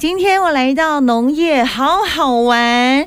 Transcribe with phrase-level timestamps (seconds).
[0.00, 3.04] 今天我来到农业，好好玩。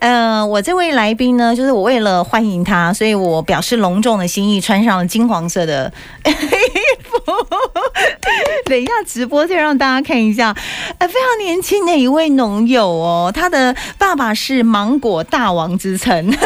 [0.00, 5.92] 呃，我这位来宾呢，就是我为了欢迎他，所以我表示隆重的心意，穿上了金黄色的。
[8.66, 10.52] 等一下直播再让大家看一下，
[10.98, 16.36] 呃，非常年轻的一位农友哦，他的爸爸是芒果大王之称。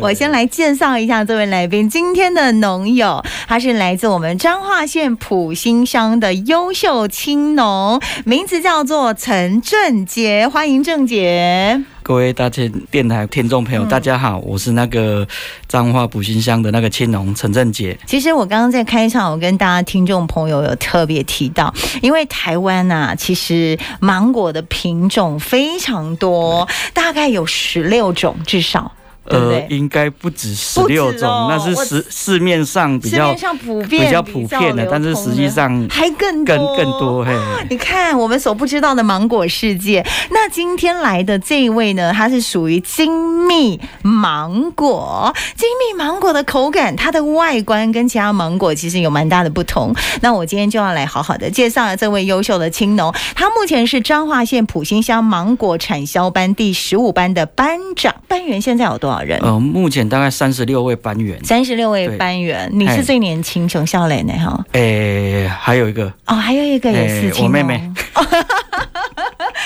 [0.00, 8.94] 我先来介绍一下这位来宾，今天的农友，他是来自我们彰化县埔心乡的优秀青农，名字叫做。
[8.94, 11.82] 做陈正杰，欢迎正杰。
[12.04, 15.26] 各位大千电台听众朋友，大家好，我是那个
[15.66, 17.98] 彰化补心乡的那个青农陈正杰。
[18.04, 21.72] 其实我刚刚在开场，我跟大家听众朋友有特别提到，
[22.02, 28.92] 因为台湾啊，其实芒果的品种非常多，大概有十六种至少。
[29.26, 37.24] 呃，应该不止十六种，那是市市面上比较普遍、比较普遍的，但是实际上还更更更多。
[37.24, 37.32] 嘿，
[37.70, 40.04] 你看我们所不知道的芒果世界。
[40.30, 45.34] 那今天来的这一位呢，它是属于精密芒果。
[45.56, 49.94] 精密芒果的口感，它的外观跟其他芒果其实有蛮大的不同。
[50.20, 58.14] 那我今天就要来好好的介绍这位优秀的青农，他目前是彰化县普兴乡芒果产销班第十五班的班长。
[58.28, 59.13] 班员现在有多少？
[59.22, 59.38] 人？
[59.40, 64.32] 呃，目前大概三十六位班员，三十六位班员，你是最年轻，熊笑磊呢？
[64.38, 66.12] 哈，诶，还有一个。
[66.26, 67.90] 哦，还有一个也是我妹妹。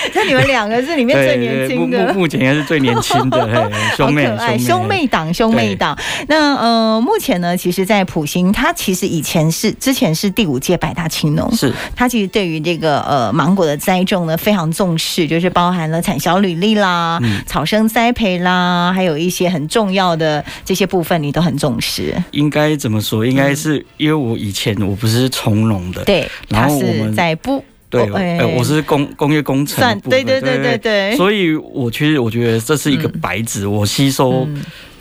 [0.15, 5.97] 那你们两个是里面最年轻的，目前也是最年轻的 兄妹，兄妹档，兄妹档。
[6.27, 22.15] 那呃，目前呢，其实，在普星，他其实以前是之前是第五届百大青农，是他其实对于这个呃芒果的栽种呢非常重视，就是包含了产销履历啦、嗯、草生栽培啦，还有一些很重要的这些部分，你都很重视。
[22.31, 23.25] 应该怎么说？
[23.25, 27.63] 应该是因为我以前我不是从农的，对，然后我们在不。
[27.89, 28.01] 对，
[28.37, 34.47] 呃，我是工工业工程，对对对对对，所以我其实我觉得这是一个白纸，我吸收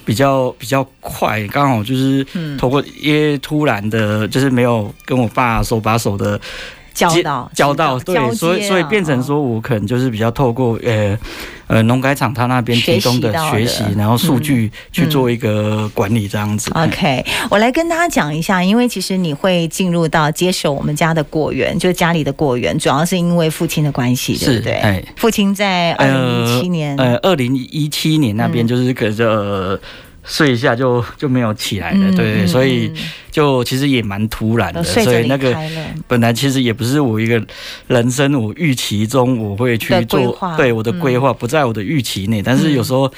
[0.04, 6.40] 比较比较快，刚好就是透过因为突然的，就是没有跟我爸手把手的
[6.98, 11.16] 教导教导，对，所以所以变成说我可能就是比较透过呃。
[11.68, 16.70] 呃，农改场他那边提供的学习，然后数据去做一个管理这样子。
[16.74, 24.72] 嗯嗯、OK，我来跟大家讲一下，因为其实你会进入到接手我们家的果园，就是家里的果园，主要是因为父亲的关系，对不对？
[24.76, 29.22] 哎，父亲在二零一七年，呃，二零一七年那边就是可是。
[29.22, 29.78] 呃
[30.30, 32.92] 睡一下就就没有起来了，嗯、对对，所以
[33.30, 35.56] 就其实也蛮突然的，所以那个
[36.06, 37.42] 本来其实也不是我一个
[37.86, 43.10] 人生我预期中我会去做，对我的规划不在我的预期内，但是有时候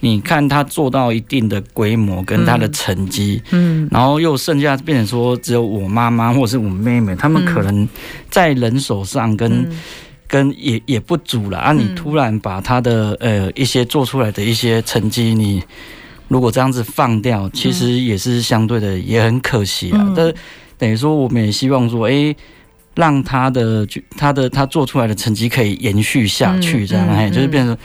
[0.00, 7.88] 你看他做到一定的规模跟他的成绩，嗯，然后又剩下变成说只有我妈妈或者是我妹妹，他们可能
[8.28, 9.66] 在人手上跟
[10.28, 15.62] 跟也也不足了啊，你突然把他的呃一些做出来的一些成绩你。
[16.30, 19.98] 如果这样子放掉，其实也是相对的也很可惜啊。
[20.00, 20.32] 嗯、但
[20.78, 22.36] 等于说，我们也希望说，哎、欸，
[22.94, 23.86] 让他的
[24.16, 27.76] 他的他做出来的成绩可以延续下去，这样哎，就是变成。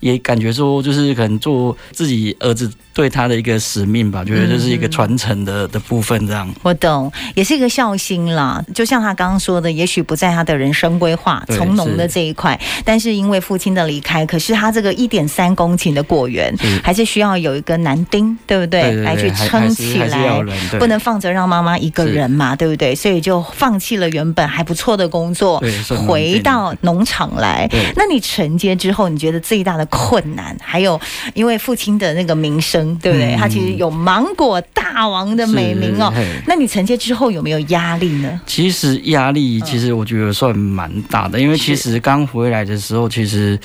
[0.00, 6.48] 也感觉说，就是可能做自己儿子对他的一个使命吧，觉得这是一个传承的的部分，这样。
[6.62, 8.64] 我懂，也是一个孝心啦。
[8.74, 18.82] 就像他刚刚说的，也许不在他的人生规划从农的这一块，但是因为父亲的离开，可是他这个一点三公顷的果园，还是需要有一个男丁，对不对？
[18.82, 20.40] 对对对，来去撑起来，
[20.78, 22.94] 不能放着让妈妈一个人嘛，对不对？
[22.94, 25.60] 所以就放弃了原本还不错的工作，
[26.06, 27.68] 回到农场来。
[27.96, 29.87] 那你承接之后，你觉得最大的？
[29.90, 31.00] 困难，还有
[31.34, 33.36] 因为父亲的那个名声，对不对？
[33.36, 36.12] 他其实有芒果大王的美名哦。
[36.46, 38.40] 那你承接之后有没有压力呢？
[38.46, 43.58] 其实压力，其实我觉得算蛮大的，因为其实刚回来的时候，其实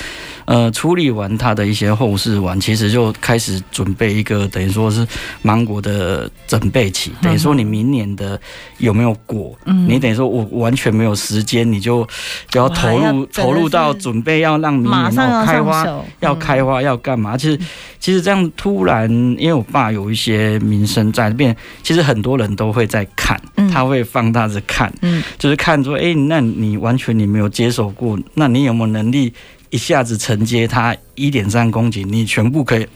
[0.46, 5.06] 呃处理完他的一些后事完，其实就开始准备一个等于说是
[5.42, 8.40] 芒果的准备期，等于说你明年的
[8.78, 9.56] 有没有果，
[9.88, 12.08] 你等于说我完全没有时间，你就
[12.50, 15.16] 就要投入投入到准备要让明年
[15.46, 15.86] 开花。
[16.24, 17.38] 要开花要干嘛？
[17.38, 17.60] 其实，
[18.00, 23.40] 其实这样突然，因为我爸有一些名声在那边，其实很多人都会在看，
[23.72, 29.34] 他会放大着看，嗯，就是看说，哎，那你完全你没有接手过，那你有没有能力
[29.70, 32.06] 一下子承接它一点三公顷？
[32.06, 32.88] 你全部可以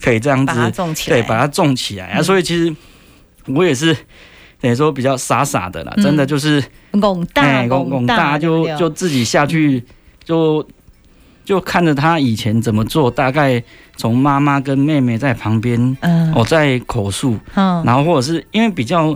[0.00, 0.52] 可以这样子，
[1.10, 2.22] 对，把它种起来啊！
[2.22, 2.74] 所以其实
[3.46, 3.96] 我也是
[4.60, 6.62] 等于说比较傻傻的啦，真的就是
[7.00, 9.82] 拱大拱大，就就自己下去
[10.24, 10.66] 就。
[11.44, 13.62] 就看着他以前怎么做，大概
[13.96, 19.12] 从妈妈跟妹妹在旁边，嗯，我在口述，嗯，然后或者是因为比较，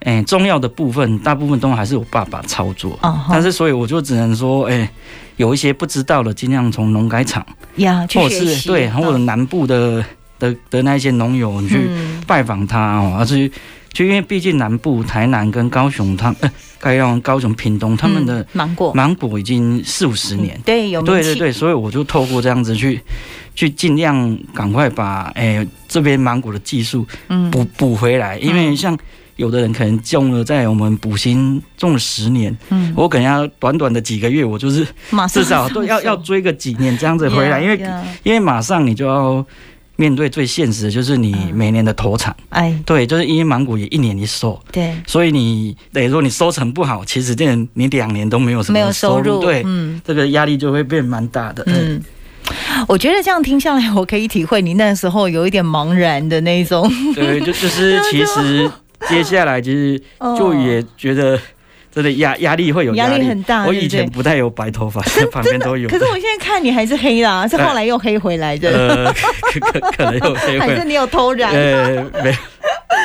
[0.00, 2.98] 哎、欸，重要的部分大部分都还是我爸爸操作。
[3.02, 4.90] 哦、但是所以我就只能说，哎、欸，
[5.36, 7.44] 有一些不知道的，尽量从农改场
[7.76, 10.04] 呀，或者是对，或者南部的
[10.38, 11.88] 的的那些农友，你去
[12.26, 13.50] 拜访他哦，而且。
[13.92, 16.50] 就因为毕竟南部台南跟高雄，他呃，
[16.80, 22.98] 该让高雄屏东他们的芒果芒果已经四五十年，对，有对对对，所以我就透过这样子去
[23.54, 27.06] 去尽量赶快把哎这边芒果的技术
[27.50, 28.98] 补补回来，因为像
[29.36, 34.86] 有的人可能种了在我们埔心种了十年，嗯，我可能要短短的几个月，我就是
[35.28, 37.78] 至少都要要追个几年这样子回来，因为
[38.22, 39.44] 因为马上你就要。
[40.02, 51.62] 面对最现实的就是你每年的投产，哎，对，就是因为芒果也一年一收，对，所以你等于说你收成不好，其实这你两年都没有什么收入，对，嗯，这个压力就会变蛮大的。
[51.68, 52.02] 嗯，
[52.88, 58.68] 我觉得这样听下来，我可以体会你那时候有一点茫然的那种，对，就就是 其实
[59.08, 60.02] 接下来其实
[60.36, 61.38] 就也觉得。
[61.94, 63.66] 真的压压力会有压力很大。
[63.66, 65.88] 我以前不太有白头发，现在旁边都有。
[65.88, 68.70] 可是我现在看你还是黑啦，是 后来又黑回来的。
[68.70, 69.12] 呃，
[69.60, 70.66] 可可能又黑回来。
[70.66, 71.52] 反正你有偷染？
[71.52, 72.36] 呃，没有。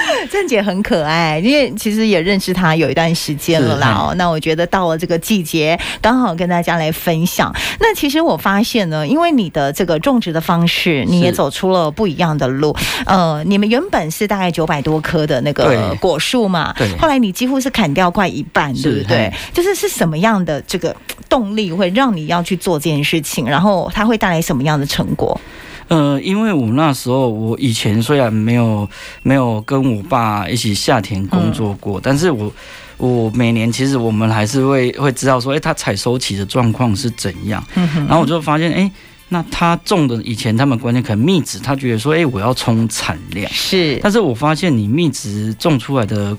[0.31, 3.89] 郑姐很可爱，因为其实也认识她有一段时间了啦。
[3.89, 7.53] 哦，那我觉得到了这个季节，刚好跟大家来分享。
[7.79, 12.75] 那其实我发现呢，因为你的这个种植的方式，你也走出了不一样的路。
[13.05, 16.87] 呃，你们原本是大概九百多棵的那个果树嘛，对。
[16.97, 19.31] 后来你几乎是砍掉快一半，对不对？
[19.53, 20.95] 就是是什么样的这个
[21.29, 23.45] 动力会让你要去做这件事情？
[23.45, 25.39] 然后它会带来什么样的成果？
[25.87, 28.87] 呃，因为我那时候，我以前虽然没有
[29.23, 32.51] 没有跟我爸一起下田工作过，嗯、但是我
[32.97, 37.63] 我每年其实我们还是会会知道说，哎，他采收期的状况是怎样。
[37.75, 38.91] 嗯、然后我就发现，哎，
[39.29, 43.49] 那他种的以前他们观念可能蜜质，他觉得说，哎，我要冲产量。
[43.51, 46.35] 是，但是我发现你蜜质种出来的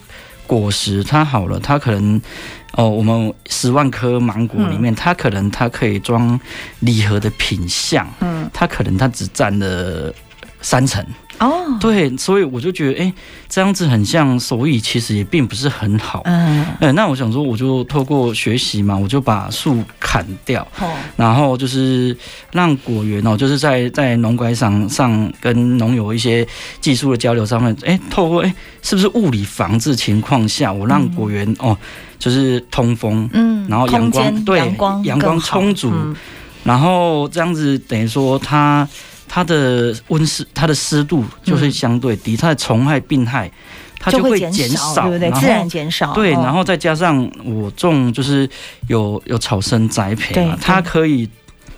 [0.48, 2.20] 果实，它好了，它可能。
[2.72, 6.38] 哦，我们十万颗芒果里面，嗯、它可能它可以装
[6.80, 10.12] 礼盒的品相，嗯，它可能它只占了
[10.60, 11.04] 三成。
[11.38, 13.14] 哦，对，所以我就觉得，哎、欸，
[13.48, 16.20] 这样子很像手艺，其实也并不是很好。
[16.26, 22.16] 嗯，哎，那我想说，我就透过学习嘛，我就把树砍掉，哦、然后就是
[22.50, 26.46] 让果园哦，就是在在农改场上跟农友一些
[26.80, 31.78] 技术的交流上面，哎、欸，透过哎、欸，是不是物理防治情况下，我让果园、嗯、哦，
[32.18, 36.16] 就是通风，嗯，然后阳光对阳光阳光充足，嗯、
[36.64, 38.88] 然后这样子等于说它。
[39.30, 43.52] 它的温湿，它的湿度就是相对低，它的虫害、病害，
[43.98, 45.40] 它就会减少，对不对？
[45.40, 46.12] 自然减少。
[46.14, 48.48] 对，然后再加上我种就是
[48.88, 51.28] 有有草生栽培嘛，它可以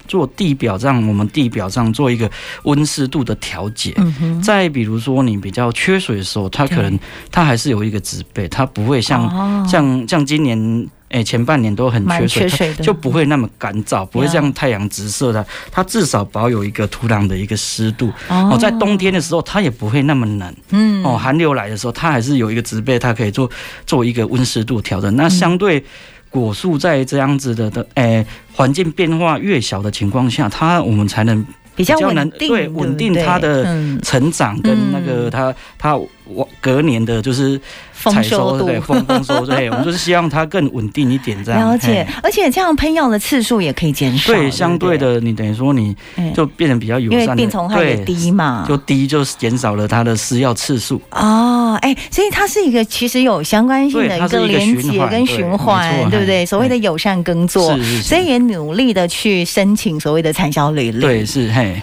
[0.06, 2.30] 做地表上，我们地表上做一个
[2.64, 3.94] 温湿度的调节。
[4.42, 6.98] 再比如说你比较缺水的时候，它可能
[7.30, 10.88] 它还是有一个植被，它不会像像像今年。
[11.10, 18.12] 哎，前半年都很缺水，缺水就不会那么干燥，不会像太阳直射的，它至少保有一个土壤的一个湿度。
[18.28, 20.54] 哦，在冬天的时候，它也不会那么冷。
[20.70, 23.50] 嗯，哦，寒流来的时候，它还是有一个植被，它可以做
[23.84, 25.14] 做一个温湿度调整。
[25.16, 25.84] 那相对
[26.30, 31.44] 果树在这样子的的，哎，环境变化越小的情况下，它我们才能。
[31.76, 33.64] 比较能对稳定它的
[34.02, 35.98] 成长跟那个它它
[36.34, 37.60] 我隔年的就是
[37.92, 41.70] 丰收对丰丰收 对，我们就是希望它更稳定一点这样。
[41.70, 44.32] 了解，而且这样喷药的次数也可以减少。
[44.32, 45.94] 对，相对的，你等于说你
[46.34, 51.00] 就变成比较友善，因为病虫害也低嘛，就低就减少了它的施药次数。
[51.10, 56.46] 哦，哎，所以它是一个其实有相关性的一个连接跟循环，对不对？
[56.46, 61.00] 所谓的友善耕作，所以也努力的去申请所谓的产销履历。
[61.00, 61.80] 对，是嘿。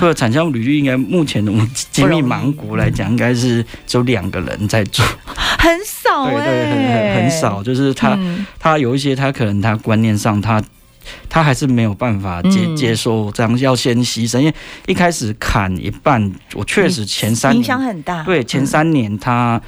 [0.00, 5.04] 这个产销履历应该目前我们精密芒果来讲，应该是只有两个人在做，
[5.58, 7.62] 很少 哎，对对，很很少。
[7.62, 8.18] 就是他
[8.58, 10.62] 他有一些他可能他观念上他
[11.28, 14.38] 他还是没有办法接接受这样，要先牺牲。
[14.38, 14.54] 因为
[14.86, 18.22] 一开始砍一半，我确实前三年影响很大。
[18.22, 19.60] 对，前三年他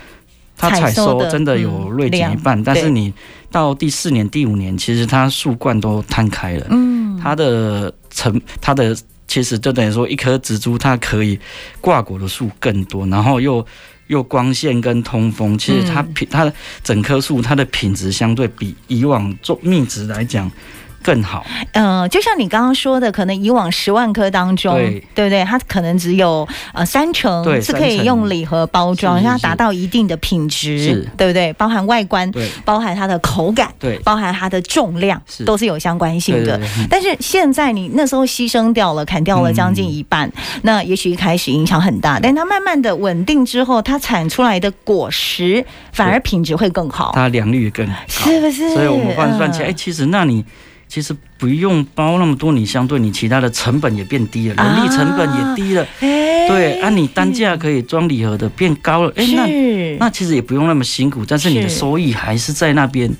[0.57, 3.12] 他采收真的有锐减一半，但是你
[3.51, 8.97] 到第四年、第五年，其实它树冠都摊开了，嗯，它的成它的。
[9.33, 11.41] 其实就等于说，一颗植株它可以
[11.81, 13.65] 挂果的树更多，然后又
[14.09, 16.53] 又光线跟通风，其实它品它的
[16.85, 20.53] 整棵树它的品质相对比以往做密植来讲
[21.02, 21.44] 更好。
[21.73, 25.44] 嗯，就像你刚刚说的，可能以往十万颗当中，对对不对？
[25.44, 31.52] 它可能只有呃三成是可以用礼盒包装，让它达到一定的品质，对不对？
[31.54, 36.61] 包含外观，对，包含它的口感，对，包含它的重量，都是有相关性的。
[36.88, 40.30] 但是现在你那时候牺牲掉了，砍掉了将近一半，
[40.62, 48.75] 那也许一开始影响很大，但它慢慢的稳定之后，它产出来的果实反而品质会更好，它良率更好，是不是？
[48.75, 50.44] 所以我们换算起来，哎，其实那你。
[50.92, 63.12] 其实不用包那么多，你相对你其他的成本也变低了，人力成本也低了，对，啊，你单价可以装礼盒的变高了，哎，那那其实也不用那么辛苦，但是你的收益还是在那边。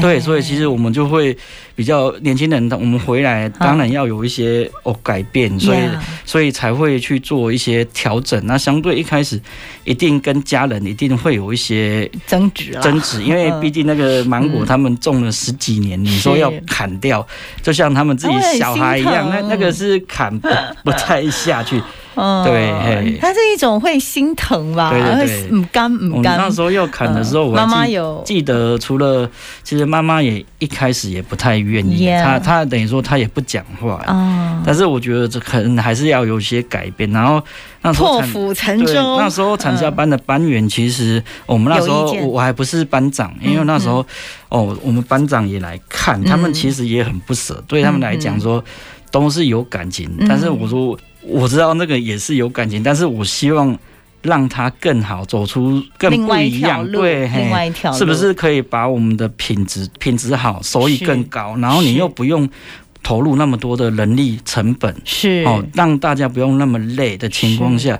[0.00, 1.36] 对，所以其实我们就会
[1.74, 5.78] 比较年轻人，我们回来当然要有一些哦改变，所以
[6.24, 8.42] 所以才会去做一些调整。
[8.46, 9.38] 那相对一开始，
[9.84, 17.26] 一定跟家人一定会有一些争执，争执，因为毕竟那个芒果他们种了十几年，你说要砍掉，
[17.62, 20.48] 就像他们自己小孩一样，那那个是砍不
[20.84, 21.80] 不太下去。
[22.14, 24.90] 嗯，对，它是一种会心疼吧？
[24.90, 26.36] 对对对，唔甘唔甘。
[26.36, 28.22] 那时候要砍的时候，我妈妈有。
[28.24, 29.28] 记得，除了
[29.62, 34.02] 其实妈妈也一开始也不太愿意，她她等于说她也不讲话。
[34.08, 37.10] 嗯，但是我觉得这可能还是要有些改变。
[37.10, 37.42] 然后
[37.80, 44.04] 那时候破釜沉舟，那时候产销班的班员其实我们那时候我还不是班长，因为那时候
[44.50, 48.62] 哦我们班长也来看，他们其实也很不舍，对他们来讲说
[49.10, 50.98] 都是有感情，但是我说。
[51.22, 53.76] 我知道那个也是有感情，但是我希望
[54.22, 56.86] 让他更好，走出更不一样。
[56.90, 62.48] 对，另外一条路，是不是可以把我们的品质品质好，收益更高，然后你又不用
[63.02, 67.98] 投入那么多的人力成本，是哦，让大家不用那么累的情况下。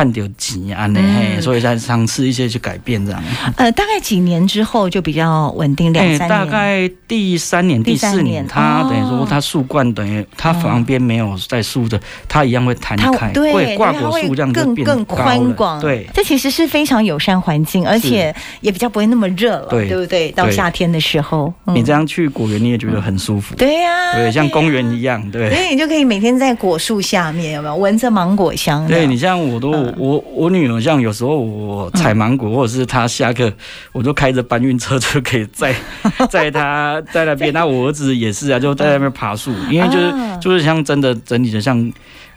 [0.00, 3.22] 看到钱啊，那嘿，所以才尝试一些去改变这样。
[3.56, 6.28] 呃，大概几年之后就比较稳定，两三年。
[6.30, 15.78] 大概第三年、第四年，它等于说它树冠等于它旁边没有在树的，它一样会弹开，会，挂果树这样就变更宽广。
[15.82, 20.30] 对，这其实是非常友善环境，而且也比较不会那么热了，对不对？
[20.30, 23.54] 到夏天的时候，你这样去果园你也觉得很舒服。
[23.56, 25.54] 对呀，对，像公园一样，对。
[25.54, 28.88] 所以你就可以每天在果树下面，有没有闻着芒果香？
[28.88, 29.89] 对，你像我都。
[29.96, 33.52] 我我女儿像有时候我采芒果，或者是她下课，
[33.92, 35.74] 我就开着搬运车就可以载
[36.30, 37.52] 载她在那边。
[37.52, 41.92] 那我儿子也是啊，就在那边爬树，因为就是就是像真的整体的像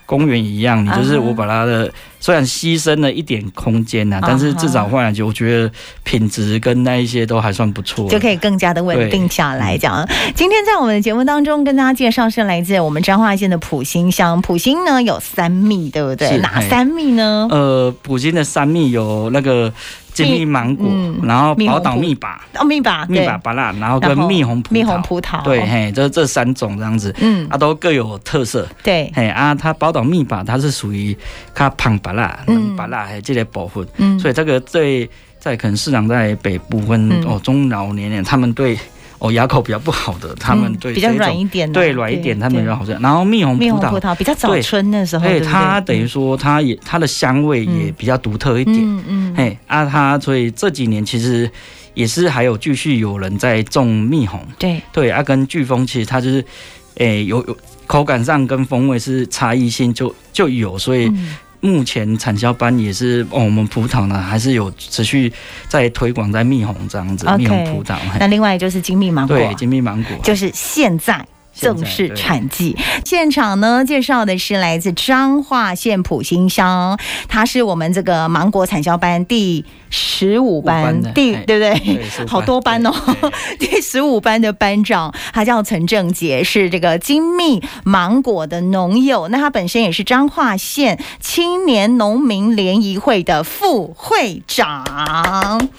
[0.05, 1.91] 公园一样，你就是我把它的。
[2.19, 5.69] 虽然牺牲了一点空间呐，但是至少换来就我觉得
[6.05, 9.77] 品质跟那一些都还算不错，就可以更加的稳定下来。
[9.77, 16.37] 讲今天在我们的节目当中跟大家介绍是来自我们彰化县的普兴乡，普兴呢有三蜜，对不对？
[16.37, 17.45] 哪三蜜呢？
[17.51, 19.73] 呃，普兴的三蜜有那个
[20.13, 20.87] 金蜜芒果，
[21.23, 31.17] 然后宝岛蜜粑，哦，蜜粑，蜜粑巴拉，然后跟蜜红蜜红葡萄，对，嘿，这这三种这样子，嗯，啊，都各有特色，对，嘿，啊，它宝岛蜜粑它是属于
[31.53, 35.07] 它胖巴拉，嗯，巴拉还这些保护，嗯，所以这个在
[35.39, 38.77] 在可能市场在北部分哦中老年人他们对
[39.23, 42.91] 哦牙口比较不好的，他们对比较软一点，对软一点，他们比较好吃。
[43.01, 51.49] 然后蜜红蜜红葡萄比较早春的时候，对它等于说它也它的香味也比较独特一点，嗯嗯，嘿啊它所以这几年其实
[51.93, 54.81] 也是还有继续有人在种蜜红，对。
[54.91, 56.43] 对啊跟飓风其实它就是
[56.95, 57.57] 诶有有。
[57.85, 61.11] 口感上跟风味是差异性就就有，所以
[61.63, 65.31] 目前产销班也是哦，我们葡萄呢还是有持续
[65.69, 67.95] 在推广在蜜红这样子蜜红葡萄。
[68.19, 71.25] 那另外就是金蜜芒果，对，金蜜芒果就是现在。
[71.53, 81.79] 正式产季，现场呢介绍的是来自彰化县埔心乡，他是我们这个芒果产销班第十五班，第对不对？
[81.79, 82.91] 对 好多班哦，
[83.59, 95.69] 第十五班的班长，他叫陈正杰，是这个精密芒果的农友，那他本身也是彰化县青年农民联谊会的副会长。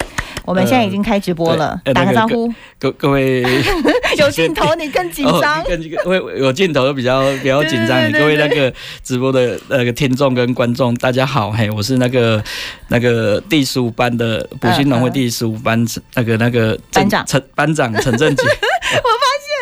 [0.45, 3.43] 我们现在已经开直播了，呃、打个招呼，各各位
[4.17, 8.11] 有镜头你更紧张， 更因为有镜头比较比较紧张。
[8.11, 8.71] 各位那个
[9.03, 12.43] 直播的那个听众跟观众，大家好，嘿，我是那个
[12.89, 18.43] 那个第十五班的埔心农会第十五班那个那个班长陈班长陈正杰。
[18.47, 19.09] 我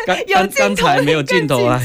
[0.06, 1.80] 发现有镜头，刚才没有镜头啊。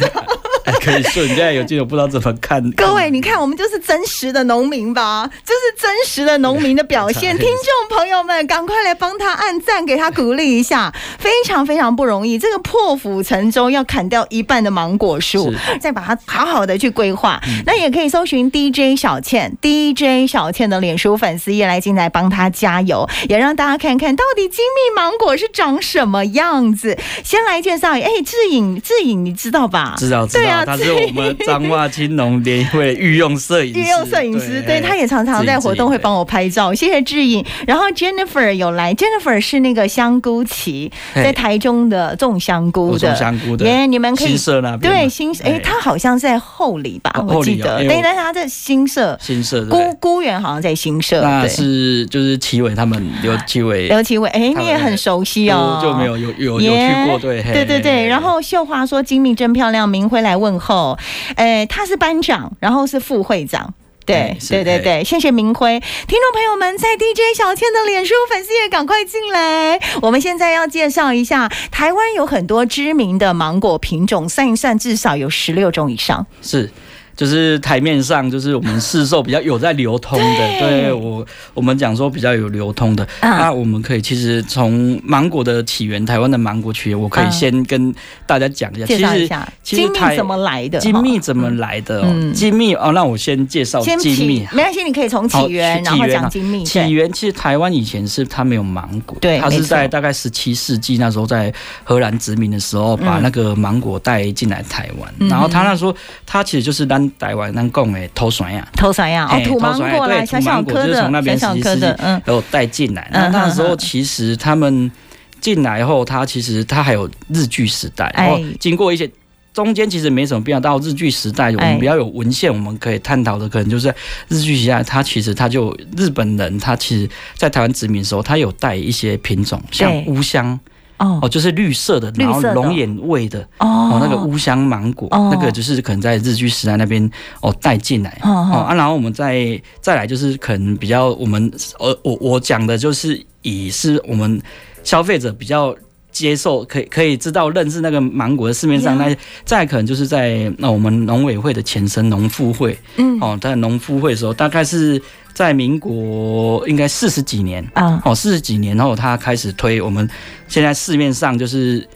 [0.71, 1.27] 还可以顺。
[1.27, 2.59] 现在有这种不知道怎么看。
[2.75, 5.29] 各位，你看我们就是真实的农民吧？
[5.45, 7.37] 这、 就是真实的农民的表现。
[7.37, 12.37] 听众朋友们，赶快来帮他按赞，给他鼓励一下， 非常非常不容易。
[12.37, 17.41] 这个破釜沉舟要砍掉一半的芒果树，再把它好好的去规划。
[17.47, 26.97] 嗯、那也可以搜寻 DJ 小倩，DJ 小倩的脸书粉丝页来进来帮他加油，也让大家看看到底精密芒果是长什么样子。
[27.23, 29.95] 先来介绍，哎，志颖，志颖，你知道吧？
[29.97, 30.39] 知道，知道。
[30.41, 34.61] 对啊，他是我们彰化青农联会御用摄影师，御用摄影师。
[34.61, 36.73] 对，对他也常常在活动会帮我拍照。
[36.73, 37.43] 谢谢志颖。
[37.67, 43.65] 然后 Jennifer 有来，Jennifer 是那个香菇旗，在台中的种香菇的，种香菇的。
[43.65, 47.13] 耶，你们可以新社那边对新社，哎，他好像在后里吧？
[47.27, 47.77] 我记得。
[47.79, 51.21] 对，但是他在新社，新社菇菇园好像在新社。
[51.21, 57.43] 那是就是齐伟他们刘齐伟，刘齐伟，哎，你也很熟悉哦，就没有有有有去过对。
[57.43, 60.97] 对对对，然后秀华说精密真漂亮，明辉来问候，
[61.35, 63.73] 诶，他是班长，然后是副会长，
[64.05, 76.71] 对对对对，谢谢明辉，听众朋友们在 DJ 小倩的脸书粉丝也赶快进来，我们现在要介绍一下，台湾有很多知名的芒果品种，算一算至少有十六种以上，是。
[77.19, 87.93] 就是台面上，就是我们市售比较有在流通的，对，对我我们讲说比较有流通的，那、啊、我们可以其实从芒果的起源，台湾的芒果起源，我可以先跟
[88.25, 90.79] 大家讲一下，介绍一下，其实精密怎么来的？
[90.79, 92.03] 精密怎么来的？
[92.05, 96.63] 嗯，精密哦，那我先介绍精密，没关系，你可以从起源，然后讲精密。
[96.63, 105.93] 起源其实台湾以前是它没有芒果，对，它是在大概十七世纪那时候在荷兰殖民的时候把那个芒果带进来台湾，嗯、然后他那时候
[106.25, 113.09] 他其实就是当台湾咱讲的土山呀，土山呀，哦，土芒果啦，小小颗的，小小颗的，嗯，然后带进来。
[113.11, 114.91] 那那时候其实他们
[115.39, 119.09] 进来后，他其实他还有日据时代，然后经过一些
[119.53, 120.59] 中间其实没什么必要。
[120.59, 123.93] 到日据时代，我们比较有文献，我们可以探讨的可能就是
[124.27, 130.59] 日据时代，他其实他就日本人，他其实在台湾殖民的时候，他有带一些品种，像乌香。
[130.99, 137.09] 哦，就是绿色的，然后龙眼味的哦，那个乌香芒果，那个就是可能在日据时代那边
[137.41, 138.19] 哦带进来。
[138.21, 144.41] 哦啊，然后我们再再来就是可能比较我们呃我我讲的就是以是我们
[144.83, 145.73] 消费者比较
[146.11, 149.15] 接受可以可以知道认识那个芒果的市面上那
[149.45, 153.17] 再可能就是在那我们农委会的前身农复会，嗯。
[153.21, 155.01] 哦在农复会的时候大概是。
[155.33, 160.09] 在民国应该四十几年啊，哦，四十几年后，他开始推我们
[160.47, 161.87] 现在市面上就是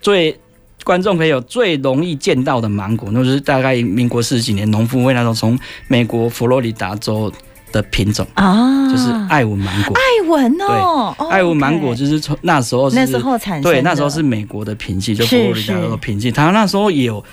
[0.00, 0.38] 最
[0.84, 5.58] 观众朋友最容易见到的芒果，那就是大概民国四十几年农夫会那种从
[5.88, 7.32] 美国佛罗里达州
[7.70, 9.96] 的品种啊，就是爱文芒果。
[9.96, 17.24] 爱文哦，对，爱文芒果就是从那时候是那时候产生，对，那时候是美国的品系，就佛罗里达州的品系，他那时候也有。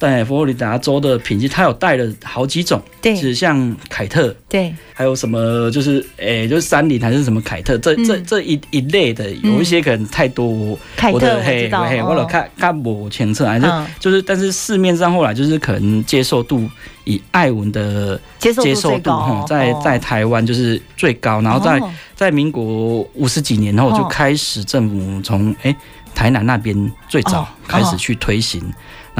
[0.00, 16.66] 在佛罗里达州的品系，它有带了好几种，对，是像凯特，对，还有什么就是，诶、欸，就是山林还是什么凯特，这、嗯、这这一一类的，有一些可能太多，嗯、我的嘿嘿，我有看看不清楚，还是、嗯、就是，但是市面上后来就是可能接受度
[17.04, 21.78] 以爱文的接受度哈，在在台湾就是最高，然后在
[22.16, 25.76] 在民国五十几年后就开始政府从诶、欸、
[26.14, 28.62] 台南那边最早开始去推行。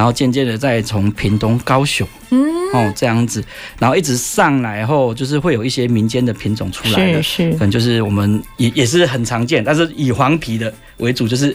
[0.00, 3.44] 然后渐渐的再从屏东、高雄，嗯，哦这样子，
[3.78, 11.54] 然后一直上来后，就是会有一些民间的品种出来的，是是，可能就是我们也也是很常见，但是以黄皮的为主，就是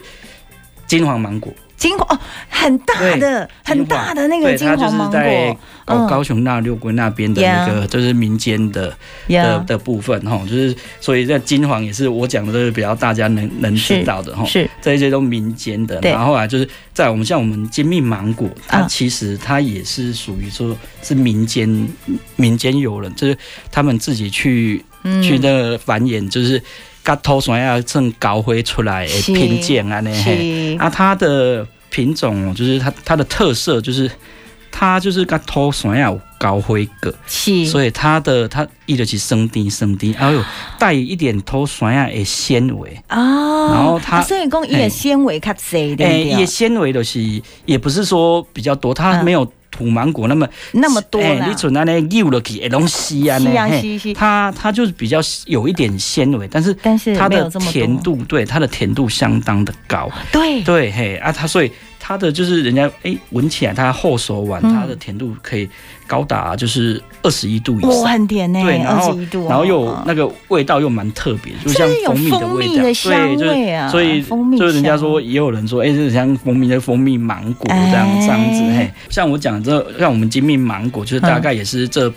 [0.86, 1.52] 金黄芒果。
[1.86, 2.20] 金黄哦，
[2.50, 5.56] 很大的很大的那个金黄芒果，在
[6.10, 8.92] 高雄那六龟那边的那个就是民间的
[9.28, 14.68] 的的部分哈，就是所以这金黄也是我讲的都是比较大家能能知道的哈，是。
[14.82, 21.88] 这些都民间的，然后后来就是在我们像我们金密芒果，它其实它也是属于说是民间
[22.36, 23.38] 民间有人，就是
[23.72, 24.84] 他们自己去
[25.22, 26.60] 去的繁衍，就是。
[27.06, 30.10] 甲土山要正高飞出来的品种啊，呢，
[30.80, 31.64] 啊，它的
[31.96, 34.12] 品种就是它它的特色就是
[34.70, 40.44] 它就是甲土山要高灰格，是，所以它的它伊就是生低生低，然后有
[40.78, 43.02] 带一点土山啊的纤维。
[43.10, 49.50] 哦，然后它所以讲伊的纤维较细的，伊的纤维就是也不是说比较多，它没有。
[49.76, 53.38] 土芒果那么那么多，你存在那幼落去，哎，东西啊，
[54.16, 60.62] 它它就是比较有一点纤维，但是但是它的甜度，对它的甜度相当的高，对。
[60.64, 61.72] 对嘿啊，它所以。
[62.08, 65.68] 它的就是人家哎闻起来它后熟完，它的甜度可以
[66.06, 68.62] 高达就是二十一度以上，很甜呢。
[68.62, 69.18] 对，然后
[69.50, 82.14] 然后又那个味道又蛮特别，就像蜂蜜的味道，对，就是所以所以人家说也有人说，哎，这像蜂蜜的蜂蜜芒果这样这样子，嘿，像我讲这像我们金蜜芒果，就是大概也是这。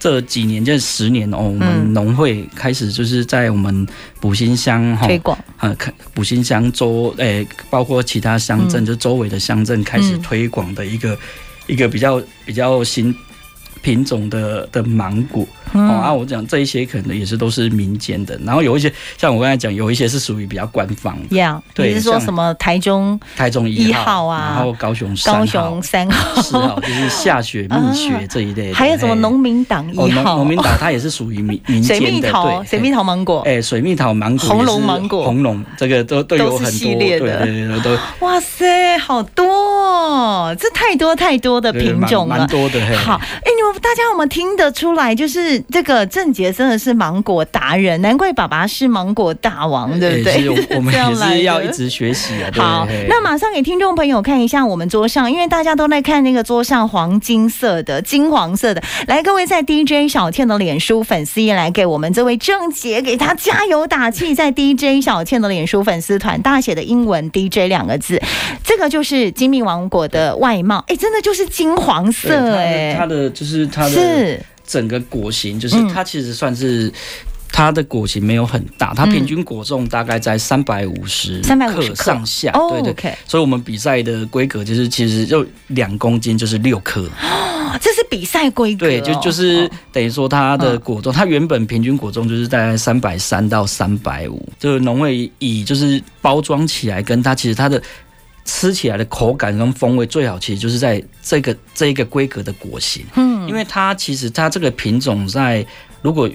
[0.00, 3.86] 这几年，这十年哦，我们农会开始就是在我们
[4.18, 5.76] 补新乡哈，推广，呃，
[6.14, 11.18] 补新乡周，诶，包括其他乡镇，就周围的乡镇开始推广的一个
[11.66, 13.14] 一个比较比较新
[13.82, 15.46] 品种的的芒果。
[15.72, 21.36] 嗯、哦啊，我讲这一些可能也是都是民间的，然后有一些像我刚才讲，有一些是属于比较官方的。
[21.36, 28.74] Yeah, 对，你是说什么台中台中一号啊，然后高雄高雄三号四号，就是下雪 蜜雪这一类的。
[28.74, 30.36] 还有什么农民党一号？
[30.36, 32.06] 农、哦、民党它也是属于民民间的。
[32.06, 33.40] 水蜜桃，水蜜桃芒果。
[33.42, 38.26] 哎，水蜜桃芒果，红龙芒果，红龙这个都都有很多系列的，对对对都。
[38.26, 42.80] 哇塞，好多，哦，这太多太多的品种了，蛮多的。
[42.98, 45.14] 好，哎，你们大家有没有听得出来？
[45.14, 50.32] 就是这个郑杰真的是芒果达人，难怪爸爸是芒果大王，对不对？
[50.34, 52.50] 欸、我 们也是要一直学习啊。
[52.54, 58.82] 好，那马上给听众朋友看一下我们桌上，因为大家都在看那个桌上黄金色的、金黄色的。
[59.06, 68.20] 来，各位在 DJ 小倩的脸书粉丝页来给我们这位郑杰给他加油打气，在 DJ 小倩的脸书粉丝团大写的英文 DJ 两个字，
[68.64, 70.84] 这个就是金蜜芒果的外貌。
[70.88, 74.40] 哎，真的就是金黄色哎，它的就是它的是。
[74.70, 76.92] 整个果型就是它，其实算是
[77.50, 82.52] 它的果型没有很大，它平均果重大概在三百五十克上下。
[82.52, 87.04] 对对，所以我们比赛的规格就是其实就两公斤就是六克。
[87.80, 88.86] 这是比赛规格。
[88.86, 97.82] 对，就就是等于说它的果重，它原本平均果重就是大概三百三到三百五，就是农会以就是包装起来跟它其实它的。
[98.52, 105.64] 吃起来的口感跟风味最好，其实就是在这个这一个规格的果型，嗯，因为它其实它这个品种在
[106.02, 106.28] 如果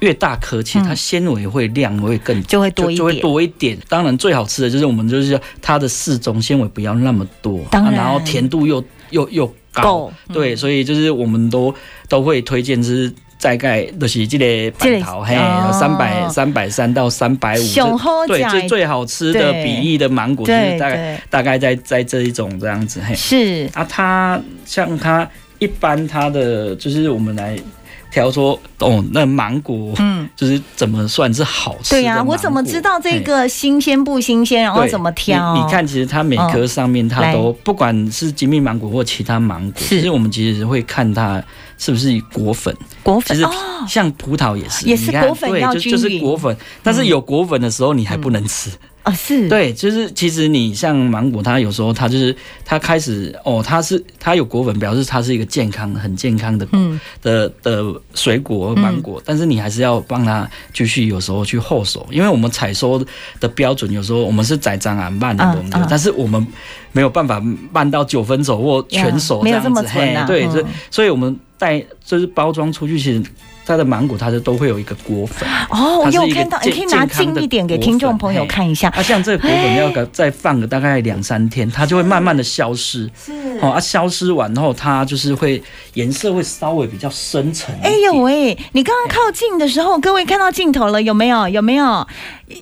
[0.00, 3.78] 越大颗，其实它纤维会量会更就会多一点，就会多一点。
[3.88, 11.72] 当然最好吃的就是我们就是它的适中纤维不要那么多，当然，然后甜度又又又高，对，所以就是我们都
[12.08, 13.12] 都会推荐就是。
[13.42, 15.36] 大概都是这个板桃，嘿，
[15.72, 17.62] 三百三百三到三百五，
[18.28, 23.68] 对，最最好吃的比例的芒果，就是大概大概在在这一种这样子，嘿，是。
[23.74, 25.28] 啊，它像它
[25.58, 27.58] 一般它的就是我们来。
[28.12, 31.90] 挑说哦，那芒果，嗯， 就是怎么算是好吃？
[31.94, 34.62] 对呀、啊，我怎么知道这个新鲜不新鲜？
[34.62, 35.54] 然后怎么挑？
[35.54, 41.42] 你，你看，其实它每颗上面它都，不管是金蜜芒果或其他芒果，其实我们其实会看它
[41.78, 42.76] 是不是果粉。
[43.02, 43.48] 果粉，其实
[43.88, 46.54] 像葡萄也是，也是果粉要均匀，就是果粉。
[46.82, 48.68] 但是有果粉的时候，你还不能吃。
[48.70, 49.48] 嗯啊，是。
[49.48, 52.34] 对，就是其实你像芒果，它有时候它就是
[52.64, 57.84] 它开始哦，它是它有果粉，表示它是一个健康、很健康的、嗯、的的
[58.14, 63.04] 水果芒果，嗯、但是你还是要帮它继续有时候去后手，因为我们采收
[63.40, 66.46] 的标准有时候我们是宰张啊慢的，我们、啊、但是我们
[66.92, 73.22] 没有办法慢到九分熟或全熟这样子，没有这么纯啊、对，所以、嗯、所以我们带就是包装出去其实。
[73.64, 78.88] 它的芒果，它是都会有一个果粉哦，我有看到，你可以拿近一点给听众朋友看一下。
[78.88, 83.08] 啊，像这个果粉要再放个大概两三天，它就会慢慢的消失。
[83.24, 85.62] 是哦，啊，消失完后，它就是会
[85.94, 87.72] 颜色会稍微比较深沉。
[87.82, 91.48] 哎呦喂，你刚刚靠近的时候，各位看到镜头了有没有？
[91.48, 91.84] 有没有？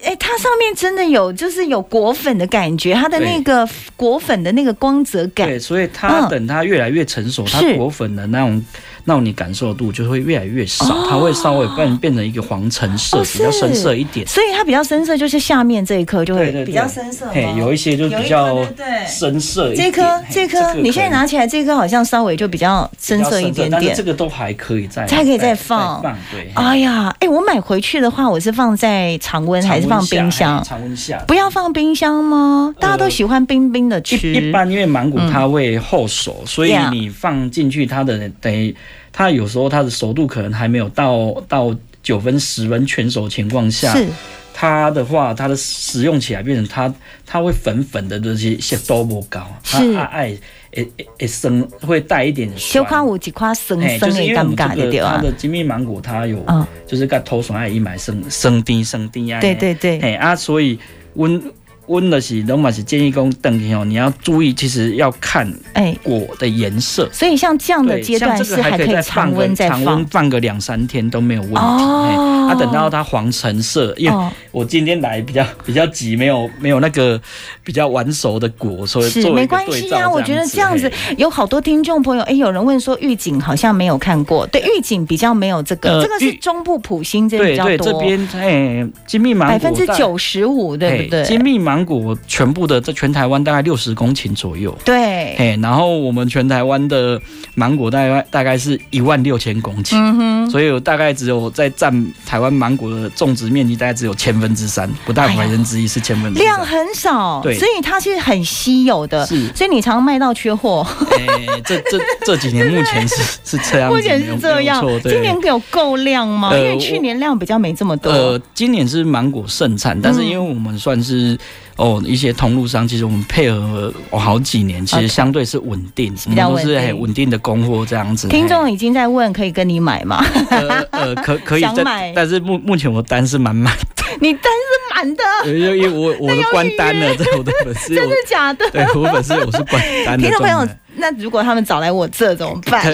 [0.04, 5.48] 哎，它上面真的有，就是有果粉的感觉，它的那个果粉的那个光泽感。
[5.48, 8.62] 对，所以它等它越来越成熟，它果粉的那种。
[9.04, 14.26] 让你感受度就会越来越少，哦、它会稍微变变成一个黄橙色，哦、比较深色一点。
[14.26, 17.26] 所以它比较深色，就是下面这一颗就会比较深色。
[17.32, 18.58] 对，有一些就比较
[19.06, 19.90] 深色一点。
[19.90, 26.02] 这颗这颗，你现在拿起来这颗好像稍微就比较深色一点点，但这个都还可以再还可以再放。
[26.02, 26.50] 放对。
[26.54, 30.62] 哎呀，哎，我买回去的话，我是放在常温还是放冰箱？
[30.62, 31.18] 常温下。
[31.26, 32.74] 不要放冰箱吗？
[32.78, 34.32] 大家都喜欢冰冰的吃。
[34.32, 38.74] 一般因为芒果它会后熟，所以你放进去它的等于。
[39.12, 44.06] 它有时候它的熟度可能还没有到到九分十分全熟情况下，是
[44.54, 46.92] 它的话，它的使用起来变成它
[47.26, 50.36] 它会粉粉的这些些多不高，是它爱
[50.72, 55.16] 诶诶生会带一点酸，小块有几块生生的尴尬的对吧？
[55.16, 56.44] 它的金蜜芒果它有，
[56.86, 60.78] 就是个头爽爱一买生生甜生甜啊，对对对，哎啊，所以
[61.14, 61.42] 温。
[61.90, 67.08] 温的是，罗马是建议讲等一下，你要注意，其实要看哎果的颜色。
[67.12, 71.58] 所以像这样的阶段是还可以常温再放，常温放个两三天都没有问题。
[71.58, 74.16] 哦，它等到它黄橙色，因为
[74.52, 77.20] 我今天来比较比较急，没有没有那个
[77.64, 80.08] 比较完熟的果，所以是没关系啊。
[80.08, 87.76] 我觉得这样子有好多听众朋友，哎，有人问说玉井好像没有看过，对，玉井比较没有这个，这个是中部普星这边比较多。
[87.76, 91.24] 对，这边哎，金密芒果百分之九十五，对不对？
[91.24, 97.20] 金密芒果全部的在全台湾大概六十公顷左右，对，哎，然后我们全台湾的
[97.54, 110.86] 芒果大概大概是一万六千公顷，嗯哼，所以我大概只有在占台湾芒果的种植面积大概只有千分之三，不到百分之一是千分之三，量很少，对，所以它是很稀有的，是，所以你常卖到缺货。
[111.18, 116.56] 哎，这这这几年目前是 是这样，目前是这样，今年有够量吗？
[116.56, 118.10] 因为去年量比较没这么多。
[118.10, 121.38] 呃，今年是芒果盛产，但是因为我们算是。
[121.80, 128.28] 哦，一些通路商其实我们配合了好几年，其实相对是稳定，我们都是很稳定的供货这样子。
[128.28, 130.22] 听众已经在问，可以跟你买吗？
[130.50, 134.04] 呃呃，可 可以，想买，但是目目前我单是满满的。
[134.20, 135.24] 你单是满的？
[135.56, 138.68] 因为我我都关单了， 这我的粉丝真的假的？
[138.70, 140.28] 对，我粉丝我是关单的。
[140.28, 142.84] 听众朋友，那如果他们找来我这怎么办？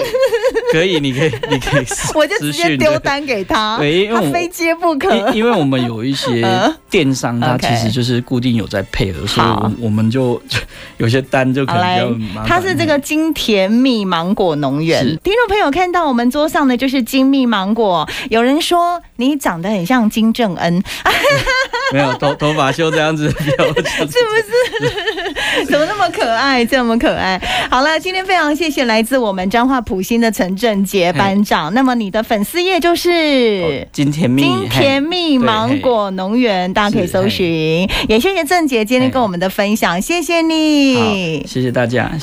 [0.73, 5.15] 可以，你可以，你可以， 我就直接丢单给他，对，因为他非接不可。
[5.31, 6.45] 因为我们有一些
[6.89, 10.41] 电商，他其实就是固定有在配合，所以我我们就
[10.97, 12.47] 有些单就可能比较麻烦。
[12.47, 18.07] 他是这个金甜蜜芒果农园，听众朋友看到我们桌上的就是金蜜芒果。
[18.29, 20.83] 有人说你长得很像金正恩，
[21.93, 25.65] 没有头头发修这样子，是不是？
[25.65, 27.39] 怎么那么可爱，这么可爱？
[27.69, 31.73] 好了，今天非常谢谢来自我们彰化埔心的陈正杰班长。
[31.73, 37.87] 那么你的粉丝页就是金甜蜜金甜蜜芒果农园，大家可以搜寻。
[38.09, 42.11] 也谢谢郑杰今天跟我们的分享，谢谢你，谢谢大家。